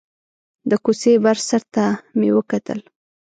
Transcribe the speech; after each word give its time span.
د 0.69 0.71
کوڅې 0.83 1.13
بر 1.23 1.37
سر 1.47 1.61
ته 1.73 1.85
مې 2.19 2.29
وکتل. 2.37 2.79